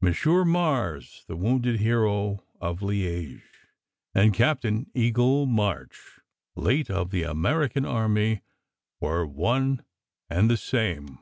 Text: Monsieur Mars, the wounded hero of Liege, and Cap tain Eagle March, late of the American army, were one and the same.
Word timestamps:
Monsieur 0.00 0.46
Mars, 0.46 1.24
the 1.26 1.36
wounded 1.36 1.78
hero 1.80 2.42
of 2.58 2.80
Liege, 2.80 3.42
and 4.14 4.32
Cap 4.32 4.62
tain 4.62 4.90
Eagle 4.94 5.44
March, 5.44 6.20
late 6.56 6.88
of 6.88 7.10
the 7.10 7.24
American 7.24 7.84
army, 7.84 8.40
were 8.98 9.26
one 9.26 9.84
and 10.30 10.48
the 10.48 10.56
same. 10.56 11.18